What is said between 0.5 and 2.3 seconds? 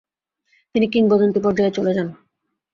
তিনি কিংবদন্তি পর্যায়ে চলে যান।